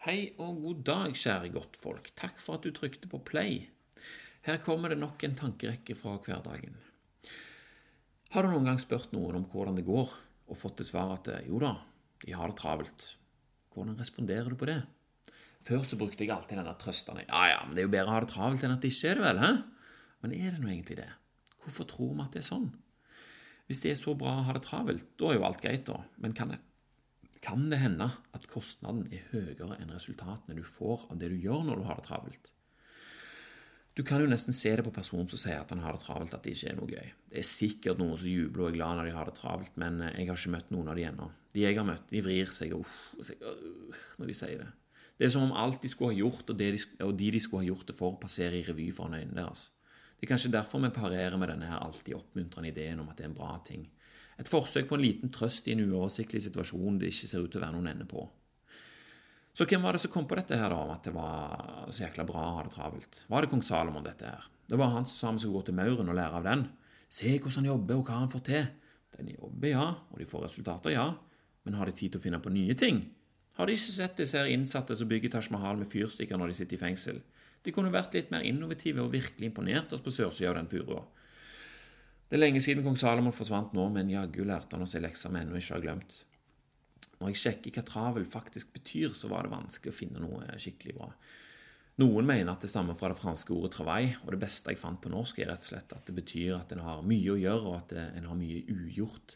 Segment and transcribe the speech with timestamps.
[0.00, 2.06] Hei og god dag, kjære godtfolk.
[2.16, 3.66] Takk for at du trykte på play.
[4.46, 6.78] Her kommer det nok en tankerekke fra hverdagen.
[8.32, 10.14] Har du noen gang spurt noen om hvordan det går,
[10.48, 11.74] og fått til svar at jo da,
[12.24, 13.10] de har det travelt?
[13.76, 14.78] Hvordan responderer du på det?
[15.68, 18.16] Før så brukte jeg alltid denne trøstende ja ja, men det er jo bedre å
[18.16, 19.44] ha det travelt enn at det ikke er det, vel?
[19.44, 19.52] hæ?
[20.24, 21.10] Men er det nå egentlig det?
[21.60, 22.70] Hvorfor tror vi at det er sånn?
[23.68, 26.00] Hvis det er så bra å ha det travelt, da er jo alt greit, da.
[26.24, 26.62] Men kan det,
[27.40, 31.64] kan det hende at kostnaden er høyere enn resultatene du får av det du gjør
[31.66, 32.50] når du har det travelt?
[33.96, 36.32] Du kan jo nesten se det på personen som sier at han har det travelt,
[36.36, 37.08] at det ikke er noe gøy.
[37.32, 39.98] Det er sikkert noen som jubler og er glad når de har det travelt, men
[40.06, 41.26] eh, jeg har ikke møtt noen av de ennå.
[41.50, 44.70] De jeg har møtt, de vrir seg uff når de sier det.
[45.18, 46.70] Det er som om alt de skulle ha gjort, og, de,
[47.04, 49.66] og de de skulle ha gjort det for, passerer i revy foran øynene deres.
[50.16, 53.26] Det er kanskje derfor vi parerer med denne her alltid oppmuntrende ideen om at det
[53.26, 53.84] er en bra ting.
[54.40, 57.60] Et forsøk på en liten trøst i en uoversiktlig situasjon det ikke ser ut til
[57.60, 58.24] å være noen ende på.
[59.52, 62.06] Så hvem var det som kom på dette her da, om at det var så
[62.06, 63.24] jækla bra å ha det travelt?
[63.28, 64.46] Var det kong Salomon, dette her?
[64.70, 66.68] Det var han som sa vi skulle gå til mauren og lære av den.
[67.10, 68.68] Se hvordan han jobber, og hva han får til.
[69.18, 71.08] Den jobber, ja, og de får resultater, ja,
[71.66, 73.02] men har de tid til å finne på nye ting?
[73.58, 76.60] Har de ikke sett disse her innsatte som bygger Taj Mahal med fyrstikker når de
[76.62, 77.18] sitter i fengsel?
[77.66, 81.02] De kunne vært litt mer innovative og virkelig imponert oss på sørsida av den furua.
[82.30, 85.26] Det er lenge siden kong Salomon forsvant nå, men jaggu lærte han oss ei lekse
[85.34, 86.20] vi ennå ikke har glemt.
[87.18, 90.94] Når jeg sjekker hva travel faktisk betyr, så var det vanskelig å finne noe skikkelig
[90.94, 91.08] bra.
[91.98, 95.02] Noen mener at det stammer fra det franske ordet travail, og det beste jeg fant
[95.02, 97.66] på norsk, er rett og slett at det betyr at en har mye å gjøre,
[97.66, 99.34] og at en har mye ugjort.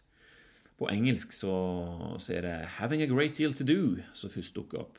[0.78, 1.52] På engelsk så,
[2.22, 4.98] så, er det 'having a great deal to do' som først dukker opp.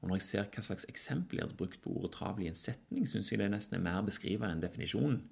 [0.00, 2.58] Og når jeg ser hva slags eksempel jeg hadde brukt på ordet travel i en
[2.58, 5.22] setning, syns jeg det nesten er mer beskrivende enn definisjonen.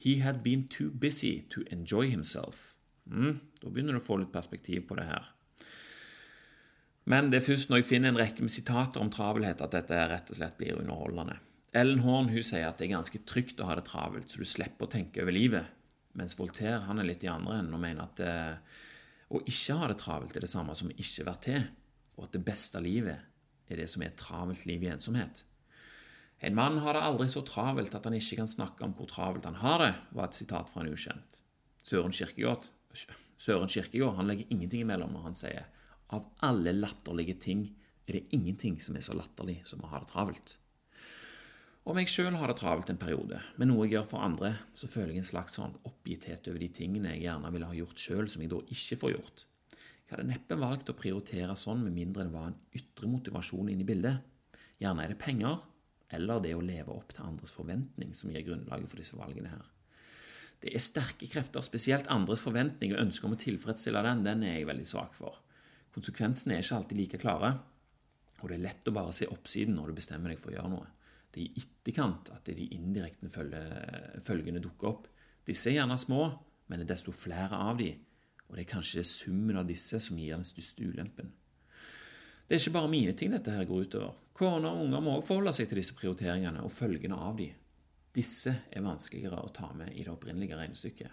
[0.00, 2.74] He had been too busy to enjoy himself.
[3.10, 5.26] Mm, da begynner du å få litt perspektiv på det her.
[7.10, 10.04] Men det er først når jeg finner en rekke med sitater om travelhet, at dette
[10.12, 11.36] rett og slett blir underholdende.
[11.76, 14.48] Ellen Horn hun sier at det er ganske trygt å ha det travelt, så du
[14.48, 15.76] slipper å tenke over livet.
[16.18, 18.80] Mens Voltaire han er litt i andre enden og mener at eh,
[19.30, 21.68] å ikke ha det travelt er det samme som å ikke være til,
[22.16, 25.44] og at det beste livet er det som er travelt liv i ensomhet.
[26.40, 29.44] En mann har det aldri så travelt at han ikke kan snakke om hvor travelt
[29.44, 31.42] han har det, var et sitat fra en ukjent.
[31.84, 35.68] Søren Kirkegård, han legger ingenting imellom når han sier
[36.10, 37.68] av alle latterlige ting
[38.08, 40.56] er det ingenting som er så latterlig som å ha det travelt.
[41.90, 44.90] Om jeg sjøl har det travelt en periode, med noe jeg gjør for andre, så
[44.90, 48.28] føler jeg en slags sånn oppgitthet over de tingene jeg gjerne ville ha gjort sjøl,
[48.28, 49.46] som jeg da ikke får gjort.
[49.72, 53.84] Jeg hadde neppe valgt å prioritere sånn med mindre det var en ytre motivasjon inne
[53.84, 54.20] i bildet.
[54.82, 55.56] Gjerne er det penger,
[56.16, 59.68] eller det å leve opp til andres forventning som gir grunnlaget for disse valgene her.
[60.60, 64.58] Det er sterke krefter, spesielt andres forventning og ønske om å tilfredsstille den, den er
[64.58, 65.38] jeg veldig svak for.
[65.94, 67.54] Konsekvensene er ikke alltid like klare,
[68.40, 70.72] og det er lett å bare se oppsiden når du bestemmer deg for å gjøre
[70.74, 70.92] noe.
[71.30, 73.30] Det er i etterkant at de indirekte
[74.26, 75.08] følgene dukker opp.
[75.46, 76.24] Disse er gjerne små,
[76.68, 77.92] men det er desto flere av de,
[78.48, 81.30] og det er kanskje summen av disse som gir den største ulempen.
[82.50, 84.14] Det er ikke bare mine ting dette her går utover.
[84.34, 87.46] Kone og unger må også forholde seg til disse prioriteringene og følgene av de.
[88.10, 91.12] Disse er vanskeligere å ta med i det opprinnelige regnestykket.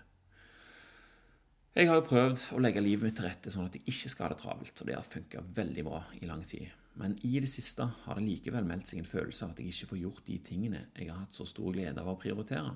[1.78, 4.26] Jeg har jo prøvd å legge livet mitt til rette sånn at jeg ikke skal
[4.26, 6.74] ha det travelt, og det har funka veldig bra i lang tid.
[6.98, 9.92] Men i det siste har det likevel meldt seg en følelse av at jeg ikke
[9.94, 12.74] får gjort de tingene jeg har hatt så stor glede av å prioritere.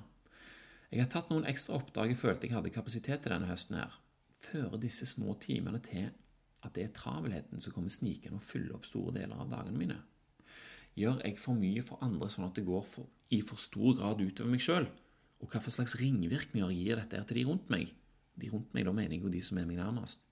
[0.94, 3.98] Jeg har tatt noen ekstra oppdrag jeg følte jeg hadde kapasitet til denne høsten her.
[4.38, 6.12] Fører disse små timene til
[6.62, 9.98] at det er travelheten som kommer snikende og fyller opp store deler av dagene mine?
[10.98, 14.20] Gjør jeg for mye for andre sånn at det går for, i for stor grad
[14.20, 14.86] utover meg sjøl?
[15.42, 17.94] Og hva for slags ringvirkninger gir dette til de rundt meg?
[18.38, 20.22] De rundt meg, da mener jeg jo de som er meg nærmest.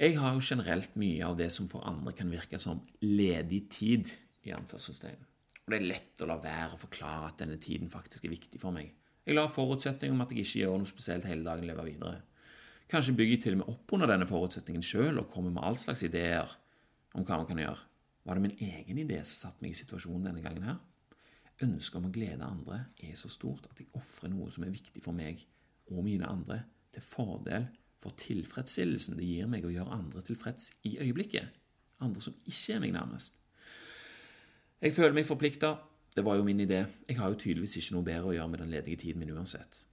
[0.00, 4.08] Jeg har jo generelt mye av det som for andre kan virke som ledig tid,
[4.48, 5.26] i anførselstegn.
[5.66, 8.60] Og det er lett å la være å forklare at denne tiden faktisk er viktig
[8.62, 8.94] for meg.
[9.28, 12.22] Jeg lar forutsetning om at jeg ikke gjør noe spesielt hele dagen, leve videre.
[12.90, 15.78] Kanskje bygger jeg til og med opp under denne forutsetningen sjøl og kommer med all
[15.78, 16.50] slags ideer
[17.14, 17.84] om hva man kan gjøre.
[18.26, 20.80] Var det min egen idé som satte meg i situasjonen denne gangen her?
[21.62, 25.02] Ønsket om å glede andre er så stort at jeg ofrer noe som er viktig
[25.04, 25.44] for meg
[25.90, 27.68] og mine andre, til fordel
[28.02, 31.52] for tilfredsstillelsen det gir meg å gjøre andre tilfreds i øyeblikket.
[32.02, 33.36] Andre som ikke er meg nærmest.
[34.80, 35.74] Jeg føler meg forplikta.
[36.16, 36.80] Det var jo min idé.
[37.06, 39.84] Jeg har jo tydeligvis ikke noe bedre å gjøre med den ledige tiden min uansett.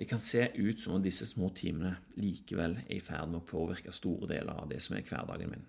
[0.00, 3.48] Det kan se ut som om disse små timene likevel er i ferd med å
[3.50, 5.66] påvirke store deler av det som er hverdagen min.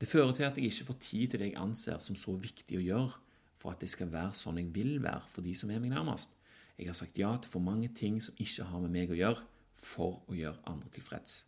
[0.00, 2.78] Det fører til at jeg ikke får tid til det jeg anser som så viktig
[2.80, 3.18] å gjøre
[3.60, 6.32] for at det skal være sånn jeg vil være for de som er meg nærmest.
[6.80, 9.44] Jeg har sagt ja til for mange ting som ikke har med meg å gjøre,
[9.76, 11.44] for å gjøre andre tilfreds.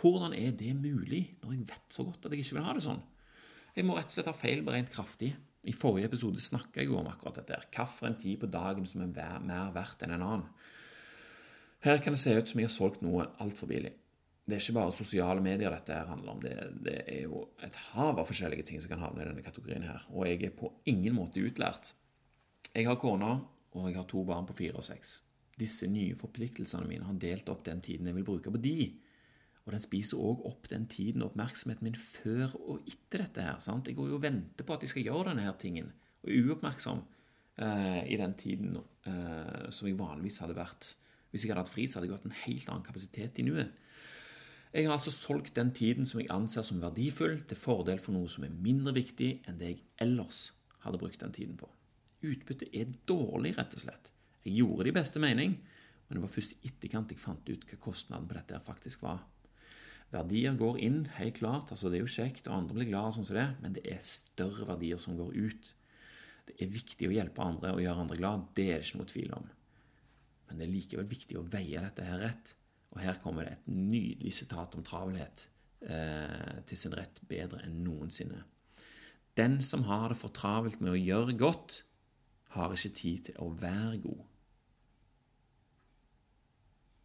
[0.00, 2.86] Hvordan er det mulig når jeg vet så godt at jeg ikke vil ha det
[2.88, 3.04] sånn?
[3.76, 5.34] Jeg må rett og slett ha feilberegnet kraftig.
[5.68, 7.60] I forrige episode snakka jeg jo om akkurat dette.
[7.68, 10.46] Hvilken tid på dagen som er mer verdt enn en annen.
[11.84, 13.94] Her kan det se ut som jeg har solgt noe altfor billig.
[14.44, 16.40] Det er ikke bare sosiale medier dette her handler om.
[16.42, 16.54] Det,
[16.84, 20.04] det, er jo et hav av forskjellige ting som kan havne i denne kategorien her.
[20.10, 21.92] Og jeg er på ingen måte utlært.
[22.74, 23.30] Jeg har kone,
[23.76, 25.20] og jeg har to barn på fire og seks.
[25.60, 28.90] Disse nye forpliktelsene mine har delt opp den tiden jeg vil bruke på de.
[29.66, 33.60] Og den spiser òg opp den tiden og oppmerksomheten min før og etter dette her.
[33.62, 33.88] sant?
[33.88, 35.92] Jeg går jo og venter på at jeg skal gjøre denne her tingen,
[36.24, 37.04] og er uoppmerksom
[37.60, 40.94] eh, i den tiden eh, som jeg vanligvis hadde vært.
[41.30, 43.74] Hvis jeg hadde hatt fri, så hadde jeg hatt en helt annen kapasitet i nuet.
[44.70, 48.30] Jeg har altså solgt den tiden som jeg anser som verdifull, til fordel for noe
[48.30, 50.52] som er mindre viktig enn det jeg ellers
[50.84, 51.66] hadde brukt den tiden på.
[52.22, 54.12] Utbyttet er dårlig, rett og slett.
[54.44, 55.56] Jeg gjorde det i beste mening,
[56.06, 59.24] men det var først i etterkant jeg fant ut hva kostnaden på dette faktisk var.
[60.10, 61.70] Verdier går inn, helt klart.
[61.70, 64.02] altså Det er jo kjekt, og andre blir glade sånn som det, men det er
[64.02, 65.74] større verdier som går ut.
[66.46, 69.12] Det er viktig å hjelpe andre og gjøre andre glad, det er det ikke noe
[69.12, 69.50] tvil om.
[70.50, 72.54] Men det er likevel viktig å veie dette her rett.
[72.90, 75.46] Og her kommer det et nydelig sitat om travelhet
[75.86, 78.42] eh, til sin rett bedre enn noensinne.
[79.38, 81.84] Den som har det for travelt med å gjøre godt,
[82.50, 84.24] har ikke tid til å være god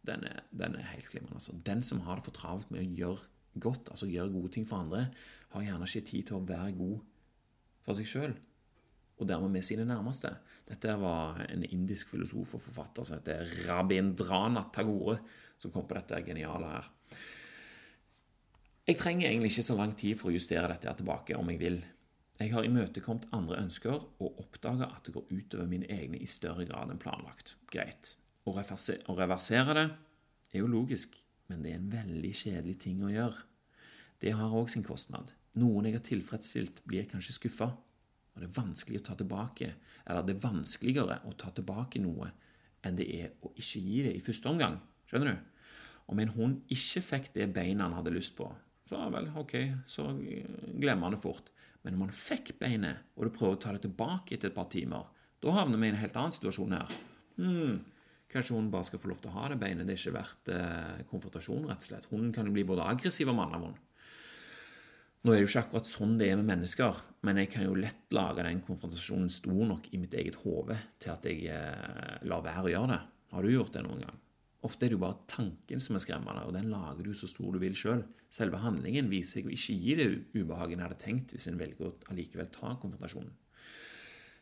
[0.06, 1.40] den er, den er helt glimrende.
[1.40, 1.54] Altså.
[1.66, 4.84] Den som har det for travelt med å gjøre godt, altså gjøre gode ting for
[4.84, 5.08] andre,
[5.54, 6.98] har gjerne ikke tid til å være god
[7.86, 8.36] for seg sjøl,
[9.16, 10.30] og dermed med sine nærmeste.
[10.68, 15.18] Dette var en indisk filosof og forfatter som heter Rabindranath Tagore,
[15.56, 16.90] som kom på dette geniale her.
[18.86, 21.80] Jeg trenger egentlig ikke så lang tid for å justere dette tilbake, om jeg vil.
[22.36, 26.66] Jeg har imøtekommet andre ønsker og oppdaga at det går utover mine egne i større
[26.68, 27.56] grad enn planlagt.
[27.72, 28.12] Greit.
[28.46, 29.86] Å reversere det
[30.52, 31.16] er jo logisk,
[31.48, 33.40] men det er en veldig kjedelig ting å gjøre.
[34.22, 35.32] Det har òg sin kostnad.
[35.58, 37.72] Noen jeg har tilfredsstilt, blir kanskje skuffa.
[38.36, 39.70] Og det er vanskelig å ta tilbake,
[40.04, 42.28] eller det er vanskeligere å ta tilbake noe
[42.84, 44.76] enn det er å ikke gi det i første omgang.
[45.08, 45.64] Skjønner du?
[46.12, 48.46] Om en hund ikke fikk det beinet han hadde lyst på,
[48.86, 49.56] så vel, ok,
[49.90, 51.50] så glemmer han det fort.
[51.82, 54.68] Men om han fikk beinet, og du prøver å ta det tilbake etter et par
[54.70, 55.08] timer,
[55.42, 56.94] da havner vi i en helt annen situasjon her.
[57.40, 57.80] Hmm,
[58.32, 59.86] Kanskje hun bare skal få lov til å ha det beinet.
[59.86, 62.08] Det er ikke verdt eh, konfrontasjon, rett og slett.
[62.10, 63.78] Hunden kan jo bli både aggressiv og mannavond.
[65.26, 67.72] Nå er det jo ikke akkurat sånn det er med mennesker, men jeg kan jo
[67.74, 72.44] lett lage den konfrontasjonen stor nok i mitt eget hode til at jeg eh, lar
[72.44, 72.98] være å gjøre det.
[73.32, 74.20] Har du gjort det noen gang?
[74.68, 77.50] Ofte er det jo bare tanken som er skremmende, og den lager du så stor
[77.50, 78.04] du vil sjøl.
[78.04, 78.22] Selv.
[78.36, 80.06] Selve handlingen viser seg å ikke gi det
[80.36, 83.32] ubehaget en hadde tenkt, hvis en velger å allikevel ta konfrontasjonen.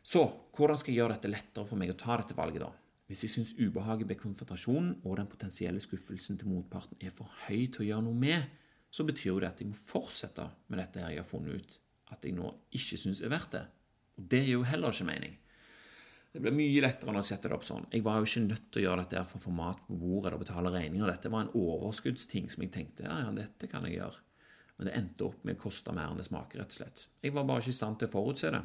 [0.04, 2.68] Så hvordan skal jeg gjøre dette lettere for meg å ta dette valget, da?
[3.08, 7.70] Hvis jeg syns ubehaget ved konfrontasjonen og den potensielle skuffelsen til motparten er for høy
[7.72, 8.44] til å gjøre noe med,
[8.94, 11.78] så betyr jo det at jeg må fortsette med dette her jeg har funnet ut
[12.14, 13.64] at jeg nå ikke syns er verdt det.
[14.18, 15.32] Og det gir jo heller ikke mening.
[16.34, 17.88] Det blir mye lettere når jeg setter det opp sånn.
[17.94, 20.30] Jeg var jo ikke nødt til å gjøre dette for å få mat på bordet
[20.30, 21.10] eller betale regninger.
[21.10, 24.22] Dette var en overskuddsting som jeg tenkte ja, ja, dette kan jeg gjøre.
[24.74, 27.04] Men det endte opp med å koste mer enn det smaker, rett og slett.
[27.22, 28.62] Jeg var bare ikke i stand til å forutse det.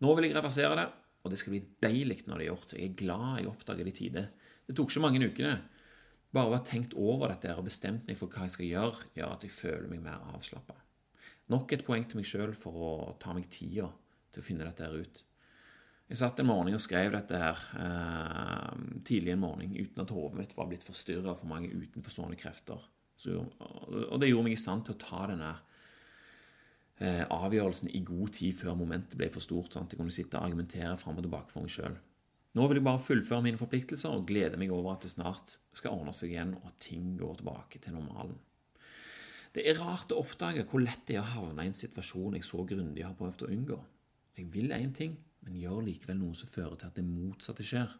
[0.00, 0.86] Nå vil jeg reversere det,
[1.20, 2.72] og det skal bli deilig når det er gjort.
[2.72, 4.24] Jeg er glad jeg oppdager det i tide.
[4.64, 5.58] Det tok ikke mange ukene.
[6.30, 9.34] Bare å ha tenkt over dette og bestemt meg for hva jeg skal gjøre, gjør
[9.34, 10.76] at jeg føler meg mer avslappa.
[11.50, 13.88] Nok et poeng til meg sjøl for å ta meg tida
[14.30, 15.24] til å finne dette her ut.
[16.10, 20.38] Jeg satt en morgen og skrev dette her eh, tidlig en morgen uten at hodet
[20.40, 22.82] mitt var blitt forstyrra av for mange utenforstående krefter.
[23.18, 25.50] Så, og det gjorde meg i stand til å ta denne
[26.98, 29.74] eh, avgjørelsen i god tid før momentet ble for stort.
[29.74, 29.94] Sant?
[29.94, 31.98] Jeg kunne sitte og argumentere fram og tilbake for meg sjøl.
[32.58, 35.94] Nå vil jeg bare fullføre mine forpliktelser og glede meg over at det snart skal
[35.94, 38.38] ordne seg igjen, og at ting går tilbake til normalen.
[39.54, 42.46] Det er rart å oppdage hvor lett det er å havne i en situasjon jeg
[42.46, 43.78] så grundig har prøvd å unngå.
[44.38, 45.16] Jeg vil én ting,
[45.46, 47.94] men gjør likevel noe som fører til at det motsatte skjer.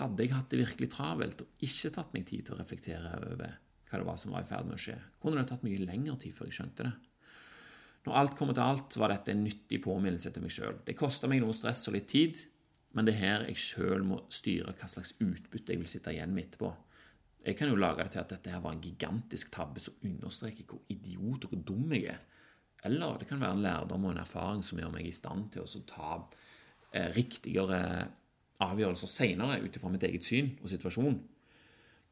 [0.00, 3.58] Hadde jeg hatt det virkelig travelt og ikke tatt meg tid til å reflektere over
[3.92, 6.16] hva det var som var i ferd med å skje, kunne det tatt mye lengre
[6.20, 6.92] tid før jeg skjønte det.
[8.06, 10.78] Når alt kommer til alt, var dette en nyttig påminnelse til meg sjøl.
[10.86, 12.40] Det kosta meg noe stress og litt tid,
[12.92, 16.34] men det er her jeg sjøl må styre hva slags utbytte jeg vil sitte igjen
[16.36, 16.72] med etterpå.
[17.42, 20.68] Jeg kan jo lage det til at dette her var en gigantisk tabbe som understreker
[20.68, 22.20] hvor idiot og hvor dum jeg er.
[22.86, 25.64] Eller det kan være en lærdom og en erfaring som gjør meg i stand til
[25.64, 26.10] å ta
[26.92, 27.80] eh, riktigere
[28.62, 31.18] avgjørelser seinere ut ifra mitt eget syn og situasjon.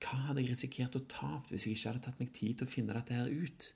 [0.00, 2.72] Hva hadde jeg risikert å tape hvis jeg ikke hadde tatt meg tid til å
[2.72, 3.68] finne dette her ut?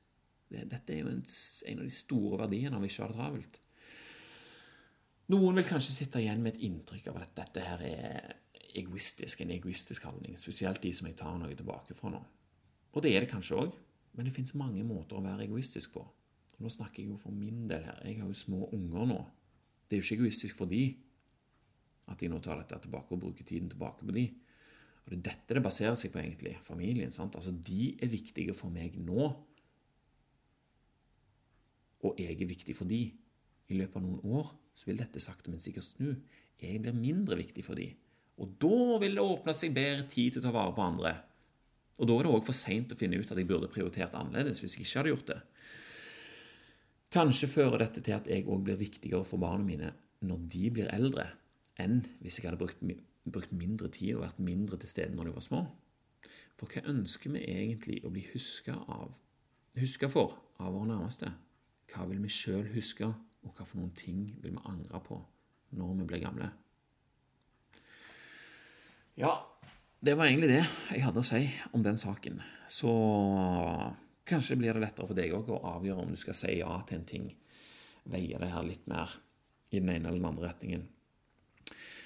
[0.55, 3.61] Dette er jo en, en av de store verdiene av ikke ha det travelt.
[5.33, 8.35] Noen vil kanskje sitte igjen med et inntrykk av at dette her er
[8.77, 12.21] egoistisk, en egoistisk handling, spesielt de som jeg tar noe tilbake fra nå.
[12.93, 13.79] Og det er det kanskje òg,
[14.15, 16.05] men det fins mange måter å være egoistisk på.
[16.55, 18.03] Og Nå snakker jeg jo for min del her.
[18.07, 19.19] Jeg har jo små unger nå.
[19.89, 20.85] Det er jo ikke egoistisk for de
[22.13, 24.29] at de nå tar dette tilbake og bruker tiden tilbake på de.
[25.05, 26.55] Og Det er dette det baserer seg på, egentlig.
[26.63, 27.11] Familien.
[27.11, 27.35] sant?
[27.35, 29.33] Altså, De er viktige for meg nå,
[32.05, 33.15] og jeg er viktig for de.
[33.71, 36.11] I løpet av noen år så vil dette sakte, men sikkert snu.
[36.61, 37.95] Jeg blir mindre viktig for dem.
[38.43, 41.15] Og da vil det åpne seg bedre tid til å ta vare på andre.
[42.03, 44.61] Og da er det òg for seint å finne ut at jeg burde prioritert annerledes
[44.63, 45.41] hvis jeg ikke hadde gjort det.
[47.15, 49.93] Kanskje fører dette til at jeg òg blir viktigere for barna mine
[50.25, 51.29] når de blir eldre,
[51.79, 52.81] enn hvis jeg hadde brukt,
[53.23, 55.63] brukt mindre tid og vært mindre til stede når de var små.
[56.59, 58.81] For hva ønsker vi egentlig å bli huska
[60.11, 61.31] for av våre nærmeste?
[61.93, 63.13] Hva vil vi sjøl huske,
[63.45, 65.19] og hva for noen ting vil vi angre på
[65.75, 66.51] når vi blir gamle?
[69.21, 69.35] Ja,
[70.05, 72.41] det var egentlig det jeg hadde å si om den saken.
[72.69, 72.91] Så
[74.27, 77.01] kanskje blir det lettere for deg òg å avgjøre om du skal si ja til
[77.01, 77.29] en ting.
[78.11, 79.13] Veie det her litt mer
[79.71, 80.89] i den ene eller den andre retningen.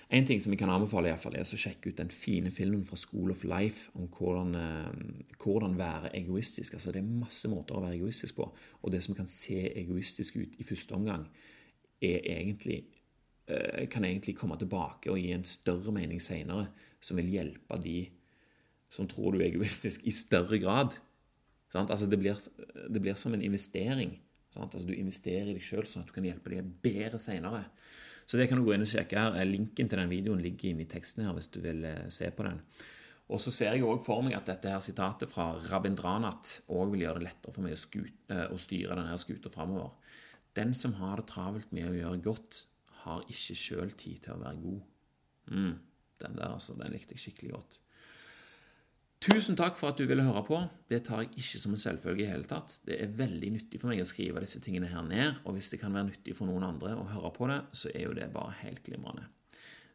[0.09, 2.51] En ting som jeg kan anbefale, i hvert fall, er å sjekke ut den fine
[2.55, 6.75] filmen fra School of Life om hvordan, eh, hvordan, være egoistisk.
[6.79, 8.47] Altså, det er masse måter å være egoistisk på,
[8.83, 11.27] og det som kan se egoistisk ut i første omgang,
[12.01, 12.85] egentlig,
[13.49, 16.69] eh, kan egentlig komme tilbake og gi en større mening senere,
[17.01, 18.09] som vil hjelpe de
[18.91, 20.97] som tror du er egoistisk, i større grad.
[21.75, 22.39] Altså, det, blir,
[22.89, 24.19] det, blir, som en investering.
[24.57, 27.67] Altså, du investerer i deg sjøl, sånn at du kan hjelpe deg bedre senere.
[28.29, 29.37] Så det kan du gå inn og sjekke her.
[29.49, 32.45] Linken til den videoen ligger inne i teksten her hvis du vil eh, se på
[32.45, 32.61] den.
[33.29, 37.07] Og så ser jeg òg for meg at dette her sitatet fra Rabindranath òg vil
[37.07, 39.97] gjøre det lettere for meg å, skute, eh, å styre denne skuta framover.
[40.57, 42.63] Den som har det travelt med å gjøre godt,
[43.05, 44.81] har ikke sjøl tid til å være god.
[45.49, 45.75] Mm,
[46.25, 46.75] den der, altså.
[46.77, 47.79] Den likte jeg skikkelig godt.
[49.19, 50.59] Tusen takk for at du ville høre på.
[50.91, 52.77] Det tar jeg ikke som en selvfølge i hele tatt.
[52.87, 55.81] Det er veldig nyttig for meg å skrive disse tingene her ned, og hvis det
[55.83, 58.55] kan være nyttig for noen andre å høre på det, så er jo det bare
[58.61, 59.27] helt glimrende.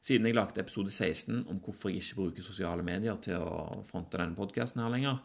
[0.03, 4.19] Siden jeg lagde episode 16 om hvorfor jeg ikke bruker sosiale medier til å fronte
[4.19, 5.21] denne podkasten her lenger,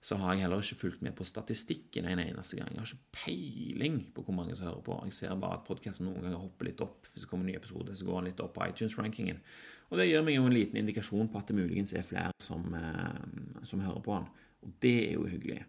[0.00, 2.70] så har jeg heller ikke fulgt med på statistikken en eneste gang.
[2.72, 4.96] Jeg har ikke peiling på hvor mange som hører på.
[5.04, 7.10] Jeg ser bare at podkasten noen ganger hopper litt opp.
[7.12, 9.42] Hvis det kommer en ny episode, så går den litt opp på iTunes-rankingen.
[9.90, 12.64] Og det gir meg jo en liten indikasjon på at det muligens er flere som,
[12.74, 14.30] eh, som hører på han.
[14.64, 15.66] Og det er jo hyggelig.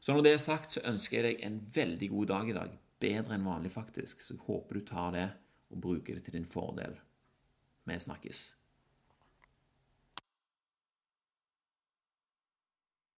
[0.00, 2.76] Så når det er sagt, så ønsker jeg deg en veldig god dag i dag.
[2.98, 4.26] Bedre enn vanlig, faktisk.
[4.26, 5.28] Så jeg håper du tar det
[5.70, 6.98] og bruker det til din fordel.
[7.86, 8.55] Vi snakkes.